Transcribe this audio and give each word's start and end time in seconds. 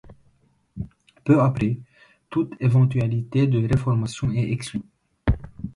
Peu 1.23 1.39
après, 1.43 1.77
toute 2.31 2.59
éventualité 2.59 3.45
de 3.45 3.67
reformation 3.71 4.31
est 4.31 4.49
exclue. 4.51 4.81